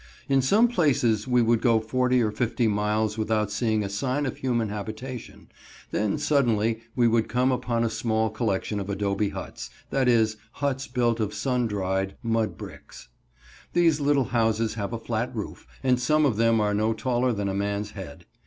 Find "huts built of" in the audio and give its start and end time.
10.53-11.35